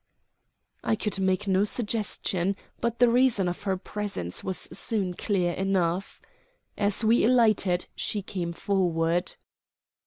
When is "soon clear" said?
4.57-5.53